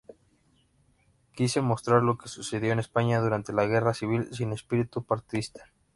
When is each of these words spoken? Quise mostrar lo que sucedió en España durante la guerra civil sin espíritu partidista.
Quise 1.31 1.61
mostrar 1.61 2.01
lo 2.01 2.17
que 2.17 2.27
sucedió 2.27 2.73
en 2.73 2.79
España 2.79 3.19
durante 3.21 3.53
la 3.53 3.67
guerra 3.67 3.93
civil 3.93 4.29
sin 4.33 4.51
espíritu 4.51 5.03
partidista. 5.03 5.71